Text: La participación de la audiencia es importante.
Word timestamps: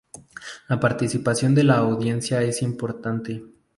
La 0.67 0.79
participación 0.79 1.53
de 1.53 1.63
la 1.63 1.77
audiencia 1.77 2.41
es 2.41 2.63
importante. 2.63 3.43